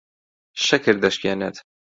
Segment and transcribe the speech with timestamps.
[0.65, 1.55] شەکر دەشکێنێت.